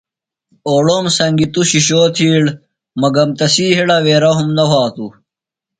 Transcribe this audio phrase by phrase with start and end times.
[0.69, 2.43] اوڑوم سنگیۡ تُوۡ شِشو تِھیڑ
[3.01, 5.11] مگم تسی ہڑہ وے رحم نہ وھاتوۡ۔